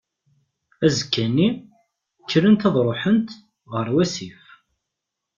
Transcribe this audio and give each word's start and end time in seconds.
Azekka-nni, 0.85 1.49
krent 2.29 2.67
ad 2.67 2.75
ruḥent, 2.85 3.29
ɣer 3.71 3.87
wasif. 3.95 4.41